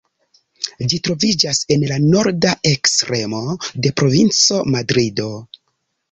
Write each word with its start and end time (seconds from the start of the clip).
Ĝi 0.91 0.97
troviĝas 1.07 1.59
en 1.75 1.83
la 1.91 1.99
norda 2.05 2.53
ekstremo 2.69 3.41
de 3.51 3.91
la 3.91 3.93
provinco 4.01 4.57
Madrido. 4.77 5.29